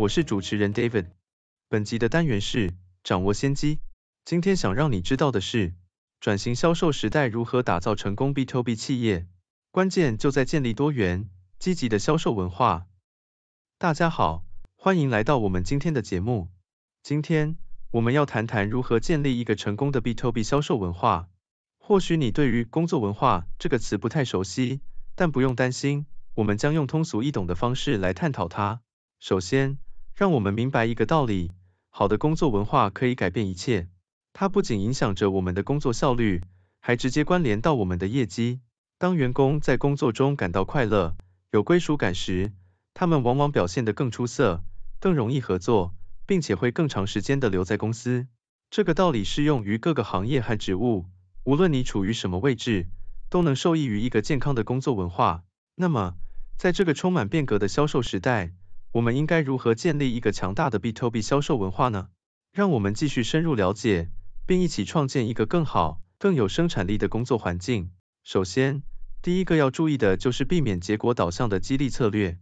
[0.00, 1.08] 我是主持人 David。
[1.68, 2.72] 本集的单元是
[3.04, 3.80] 掌握先机。
[4.24, 5.74] 今天想让你知道的是，
[6.20, 9.26] 转型销售时代如何打造成功 B to B 企业，
[9.70, 11.28] 关键就在建立多元、
[11.58, 12.86] 积极的销售文化。
[13.76, 16.48] 大家好，欢迎来到我们今天的节目。
[17.02, 17.58] 今天
[17.90, 21.28] 我们要谈谈如何建立一个成功的 B to B 销售文化。
[21.76, 24.80] 或许你对于工作文化这个词不太熟悉，
[25.14, 28.80] 但不用担心，我们将用通俗易懂的方式来探讨它。
[29.18, 29.76] 首先，
[30.14, 31.52] 让我们明白一个道理，
[31.88, 33.88] 好的工作文化可以改变一切。
[34.32, 36.42] 它不仅影响着我们的工作效率，
[36.80, 38.60] 还直接关联到我们的业绩。
[38.98, 41.16] 当员工在工作中感到快乐、
[41.50, 42.52] 有归属感时，
[42.94, 44.62] 他们往往表现得更出色，
[45.00, 45.94] 更容易合作，
[46.26, 48.26] 并且会更长时间的留在公司。
[48.70, 51.06] 这个道理适用于各个行业和职务，
[51.44, 52.88] 无论你处于什么位置，
[53.30, 55.42] 都能受益于一个健康的工作文化。
[55.74, 56.14] 那么，
[56.56, 58.52] 在这个充满变革的销售时代，
[58.92, 62.08] 我们应该如何建立一个强大的 B to B 销售文化呢？
[62.52, 64.10] 让我们继续深入了解，
[64.46, 67.92] 并一起创建一个更好、更有生产力的工作环境。
[68.24, 68.82] 首先，
[69.22, 72.38] 第一个要注意的就是避免结果导向的激励策略。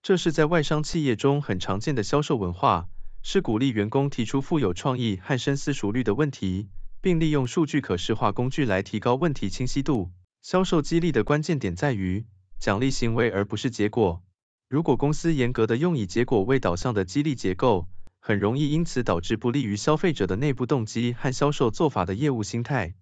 [0.00, 2.88] 这是在外商企业中很常见的销售文化，
[3.24, 6.68] 是鼓励员工提出富有创意和深思熟虑的问题，
[7.00, 10.12] 并利用数据可视化工具来提高问题清晰度。
[10.42, 12.24] 销售激励的关键点在于
[12.60, 14.22] 奖励行为而不是结果。
[14.68, 17.88] 如果公司严格的用以结果为导向的激励结构，
[18.20, 22.94] 很容易因此导致不利于消费者的内部动机和销售做法的业务心态。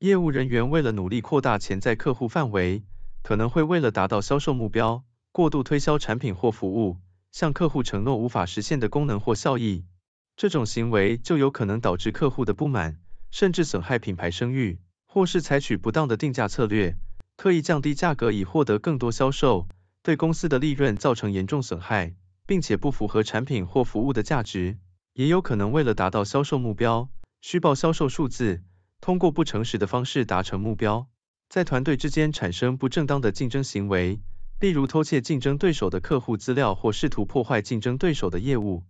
[0.00, 2.82] 业务人员为了努力扩大潜在客户范围，
[3.22, 6.98] 可能会为了达到销售目标，过度推销产品或服务，
[7.30, 9.84] 向客户承诺无法实现的功能或效益。
[10.34, 12.98] 这种行为就有可能导致客户的不满，
[13.30, 16.96] 甚至损害品牌声誉，或是采取不当的定价策略，
[17.36, 19.68] 刻意降低价格以获得更多销售。
[20.02, 22.14] 对公司的利润造成严重损害，
[22.46, 24.78] 并且不符合产品或服务的价值，
[25.12, 27.08] 也有可能为了达到销售目标，
[27.40, 28.62] 虚报销售数字，
[29.00, 31.08] 通过不诚实的方式达成目标，
[31.48, 34.20] 在团队之间产生不正当的竞争行为，
[34.58, 38.84] 例如偷窃竞争对手的客户资料或试图破坏竞争对手的业务，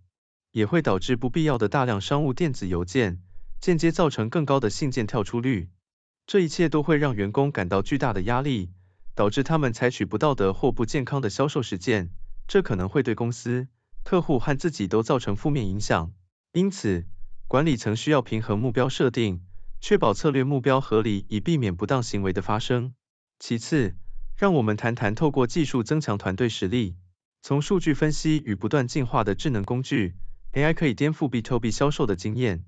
[0.51, 3.21] 也会导致不必要的大量商务电子邮件，
[3.59, 5.69] 间接造成更高的信件跳出率。
[6.25, 8.71] 这一切都会让员工感到巨大的压力。
[9.15, 12.09] 导致他们采取不道德或不健康的销售实践，
[12.47, 13.67] 这可能会对公司、
[14.03, 16.13] 客户和自己都造成负面影响。
[16.51, 17.05] 因此，
[17.47, 19.41] 管理层需要平衡目标设定，
[19.81, 22.93] 确保策略目标合理，以避免不当行为的发生。
[23.39, 23.95] 其次，
[24.37, 26.95] 让我们谈谈透过技术增强团队实力。
[27.41, 30.15] 从数据分析与不断进化的智能工具
[30.53, 32.65] ，AI 可以颠覆 B to B 销售的经验。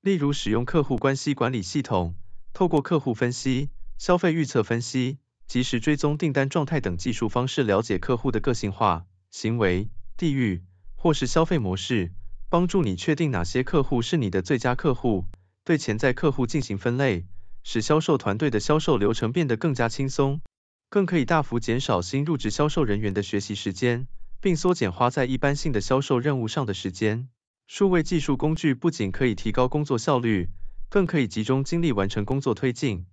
[0.00, 2.14] 例如，使用客户关系管理系统，
[2.52, 5.18] 透过客户分析、消费预测分析。
[5.48, 9.88] 及时追踪订单状态等技术方式，了解客户的个性化、行为、
[10.18, 10.62] 地域
[10.94, 12.12] 或是消费模式，
[12.50, 15.24] 帮助你确定哪些客户是你的最佳客户，
[15.64, 17.24] 对潜在客户进行分类，
[17.64, 20.42] 使销售团队的销售流程变得更加轻松，
[20.90, 24.06] 更可以大幅减少新入职销售人员的学习时间，
[24.42, 27.30] 并缩减花在一般性的销售任务上的时间。
[27.66, 30.50] 数位技术工具不仅可以提高工作效率，
[30.90, 33.06] 更可以集中精力完成工作推进，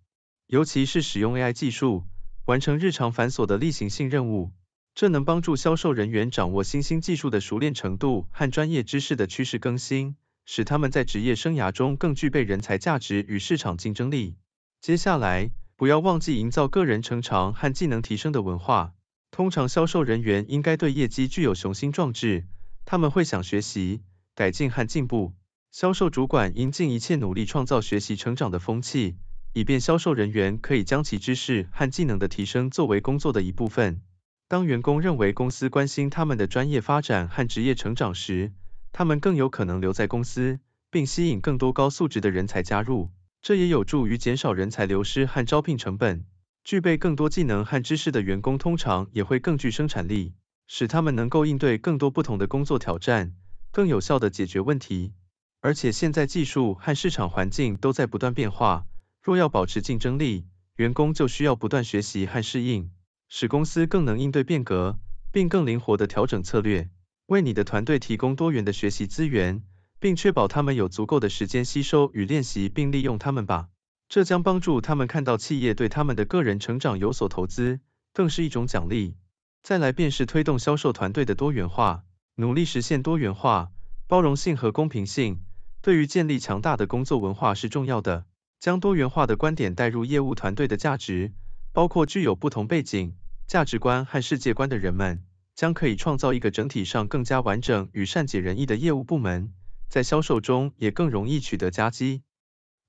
[0.48, 2.04] 尤其是使用 AI 技术。
[2.46, 4.52] 完成日常繁琐的例行性任务，
[4.94, 14.36] 这能帮助销售人员掌握新兴技术的熟练程度和专业知识的趋势更新，使他们在职业生涯中更具备人才价值与市场竞争力。
[14.80, 18.94] 接下来，不要忘记营造个人成长和技能提升的文化。
[19.32, 22.46] 通常，销售人员应该对业绩具有雄心壮志，
[22.86, 24.04] 他们会想学习、
[24.36, 25.34] 改进和进步。
[25.72, 29.18] 销售主管应尽一切努力创造学习成长的风气。
[29.56, 34.02] 以便销售人员可以将其知识和技能的提升作为工作的一部分。
[34.50, 38.52] 当员工认为公司关心他们的专业发展和职业成长时，
[38.92, 40.60] 他们更有可能留在公司，
[40.92, 43.12] 并吸引更多高素质的人才加入。
[43.42, 46.26] 这也有助于减少人才流失和招聘成本。
[46.66, 50.34] 具备更多技能和知识的员工通常也会更具生产力，
[50.68, 53.32] 使他们能够应对更多不同的工作挑战，
[53.72, 55.14] 更有效地解决问题。
[55.62, 58.86] 而且现在技术和市场环境都在不断变化。
[59.26, 60.46] 若要保持竞争力，
[60.76, 62.92] 员工就需要不断学习和适应，
[63.28, 65.00] 使公司更能应对变革，
[65.32, 66.92] 并更灵活地调整策略。
[67.26, 69.64] 为你的团队提供多元的学习资源，
[70.00, 73.70] 并确保他们有足够的时间吸收与练习并利用他们吧。
[74.10, 77.80] 这将帮助他们看到企业对他们的个人成长有所投资，
[78.14, 79.16] 更是一种奖励。
[79.64, 82.04] 再来便是推动销售团队的多元化，
[82.36, 83.72] 努力实现多元化、
[84.06, 85.40] 包容性和公平性，
[85.82, 88.28] 对于建立强大的工作文化是重要的。
[88.60, 91.34] 将多元化的观点带入业务团队的价值，
[91.72, 93.16] 包括具有不同背景、
[93.48, 95.24] 价值观和世界观的人们，
[95.54, 99.54] 将可以创造一个整体上更加完整与善解人意的业务部门，
[99.88, 102.24] 在销售中也更容易取得佳绩。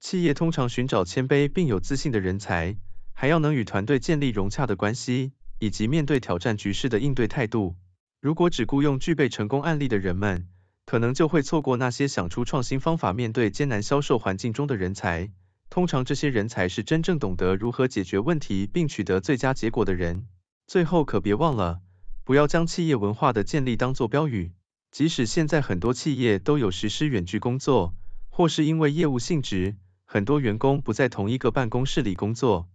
[0.01, 2.77] 企业通常寻找谦卑并有自信的人才，
[3.13, 7.77] 还要能与团队建立融洽的关系，以及面对挑战局势的应对态度。
[8.21, 10.49] 如果只雇佣具备成功案例的人们，
[10.85, 15.31] 可能就会错过那些想出创新方法面对艰难销售环境中的人才。
[15.69, 20.27] 通常这些人才是真正懂得如何解决问题并取得最佳结果的人。
[20.67, 21.81] 最后可别忘了，
[22.25, 24.53] 不要将企业文化的建立当作标语。
[24.91, 27.95] 即使现在很多企业都有实施远距工作，
[28.31, 29.77] 或是因为业务性质。
[30.05, 32.69] 很多员工不在同一个办公室里工作，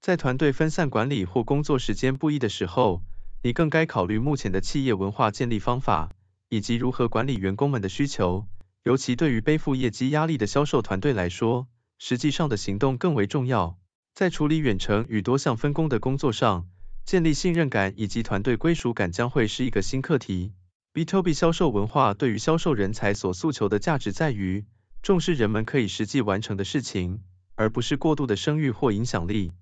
[0.00, 3.02] 在团队分散管理或工作时间不一的时候，
[3.42, 6.10] 你更该考虑目前的企业文化建立方法，
[6.50, 8.46] 以及如何管理员工们的需求。
[8.84, 11.66] 尤其对于背负业绩压力的销售团队来说，
[11.98, 13.78] 实际上的行动更为重要。
[14.14, 16.68] 在处理远程与多项分工的工作上，
[17.04, 20.52] 建立信任感以及团队归属感将会是一个新课题。
[20.92, 24.64] B to B 销售文化对于销售人才所诉求的价值在于。
[25.02, 27.20] 重视人们可以实际完成的事情，
[27.54, 29.52] 而不是过度的声誉或影响力。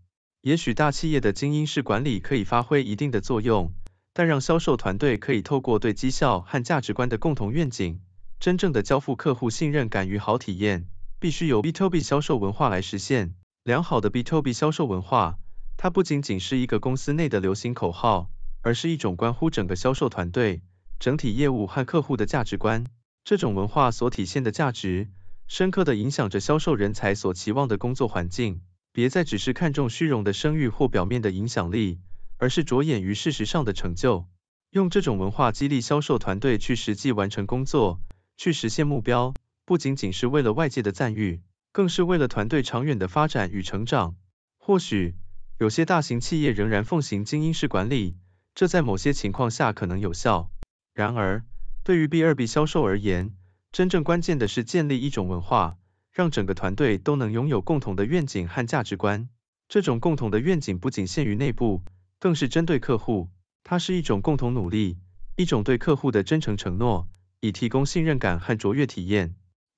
[0.41, 3.75] 也许大企业的精英式管理可以发挥一定的作用，
[4.15, 8.01] 但让销售团队可以透过对绩效和价值观的共同愿景，
[8.41, 10.87] 真正的交付客户信任感与好体验，
[11.25, 13.35] 必须由 B to B 销售文化来实现。
[13.63, 15.39] 良好的 B to B 销售文化，
[15.79, 18.29] 它不仅仅是一个公司内的流行口号，
[18.61, 20.61] 而是一种关乎整个销售团队、
[20.99, 22.85] 整体业务和客户的价值观。
[23.25, 25.09] 这种文化所体现的价值。
[25.47, 28.61] 深刻的影响着销售人才所期望的工作环境。
[28.93, 32.01] 别再只是看重虚荣的声誉或表面的影响力，
[32.37, 34.27] 而是着眼于事实上的成就。
[34.73, 37.99] 用这种文化激励销售团队去实际完成工作，
[38.37, 39.33] 去实现目标，
[39.67, 41.41] 不仅仅是为了外界的赞誉，
[41.73, 44.17] 更是为了团队长远的发展与成长。
[44.59, 45.15] 或许
[45.59, 48.17] 有些大型企业仍然奉行精英式管理，
[48.55, 50.51] 这在某些情况下可能有效。
[50.93, 51.45] 然而，
[51.83, 53.35] 对于 B 二 B 销售而言，
[53.73, 55.77] 真正关键的是建立一种文化，
[56.13, 59.29] 让整个团队都能拥有共同的愿景和价值观。
[59.69, 61.83] 这种共同的愿景不仅限于内部，
[62.19, 63.31] 更是针对客户。
[63.65, 64.99] 它是一种共同努力，
[65.37, 67.09] 一种对客户的真诚承诺，
[67.41, 69.35] 以提供信任感和卓越体验。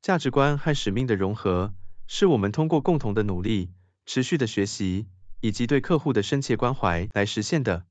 [0.07, 1.75] 价值观和使命的融合，
[2.07, 3.71] 是我们通过共同的努力、
[4.05, 5.09] 持续的学习，
[5.41, 7.87] 以及对客户的深切关怀来实现的。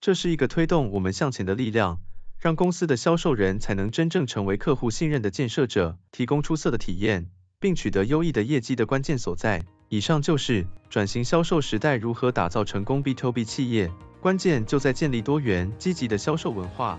[0.00, 2.00] 这是一个推动我们向前的力量。
[2.40, 7.30] 让公司的销售人才能真正成为客户信任的建设者，提供出色的体验，
[7.60, 9.64] 并取得优异的业绩的关键所在。
[9.90, 16.98] 以上就是转型销售时代如何打造成功 B to B 企业，关键就在建立多元、积极的销售文化。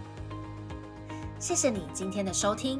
[1.39, 2.79] 谢谢你今天的收听。